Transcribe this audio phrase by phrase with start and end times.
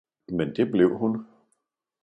[0.31, 1.25] men det blev hun.